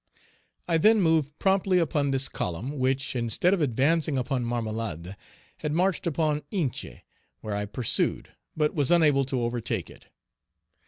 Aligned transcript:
I 0.67 0.79
then 0.79 0.99
moved 0.99 1.37
promptly 1.37 1.77
upon 1.77 2.09
this 2.09 2.27
column, 2.27 2.79
which, 2.79 3.15
instead 3.15 3.53
of 3.53 3.61
advancing 3.61 4.17
upon 4.17 4.43
Marmelade, 4.43 5.15
had 5.57 5.73
marched 5.73 6.07
upon 6.07 6.41
Hinche, 6.51 7.03
where 7.41 7.53
I 7.53 7.65
pursued, 7.65 8.29
but 8.57 8.73
was 8.73 8.89
unable 8.89 9.25
to 9.25 9.43
overtake 9.43 9.91
it. 9.91 10.07